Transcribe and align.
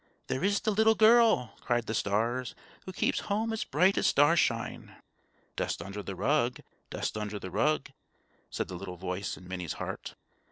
"There 0.29 0.43
is 0.43 0.61
the 0.61 0.71
little 0.71 0.95
girl," 0.95 1.53
cried 1.61 1.85
the 1.85 1.93
stars, 1.93 2.55
"who 2.87 2.91
keeps 2.91 3.19
home 3.29 3.53
as 3.53 3.63
bright 3.63 3.99
as 3.99 4.07
star 4.07 4.35
shine." 4.35 4.95
"Dust 5.55 5.79
under 5.79 6.01
the 6.01 6.15
rug! 6.15 6.61
dust 6.89 7.15
under 7.15 7.37
the 7.37 7.51
rug!" 7.51 7.91
said 8.49 8.67
the 8.67 8.77
little 8.77 8.97
voice 8.97 9.37
in 9.37 9.47
Minnie's 9.47 9.73
heart. 9.73 10.15